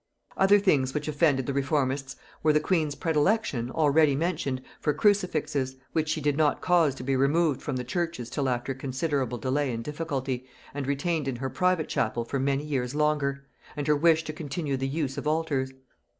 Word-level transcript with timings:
Other 0.35 0.57
things 0.57 0.95
which 0.95 1.07
offended 1.07 1.45
the 1.45 1.53
reformists 1.53 2.15
were, 2.41 2.53
the 2.53 2.59
queen's 2.59 2.95
predilection, 2.95 3.69
already 3.69 4.15
mentioned, 4.15 4.63
for 4.79 4.95
crucifixes, 4.95 5.75
which 5.93 6.09
she 6.09 6.19
did 6.19 6.35
not 6.35 6.59
cause 6.59 6.95
to 6.95 7.03
be 7.03 7.15
removed 7.15 7.61
from 7.61 7.75
the 7.75 7.83
churches 7.83 8.27
till 8.31 8.49
after 8.49 8.73
considerable 8.73 9.37
delay 9.37 9.71
and 9.71 9.83
difficulty, 9.83 10.47
and 10.73 10.87
retained 10.87 11.27
in 11.27 11.35
her 11.35 11.51
private 11.51 11.87
chapel 11.87 12.25
for 12.25 12.39
many 12.39 12.63
years 12.63 12.95
longer, 12.95 13.45
and 13.77 13.85
her 13.85 13.95
wish 13.95 14.23
to 14.23 14.33
continue 14.33 14.75
the 14.75 14.87
use 14.87 15.19
of 15.19 15.27
altars. 15.27 15.71